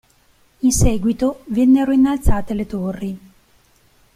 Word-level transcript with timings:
In 0.61 0.71
seguito 0.71 1.43
vennero 1.49 1.91
innalzate 1.91 2.55
le 2.55 2.65
torri. 2.65 3.19